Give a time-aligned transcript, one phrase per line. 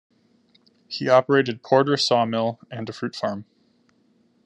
[0.87, 3.45] He operated Porter Sawmill and a fruit farm.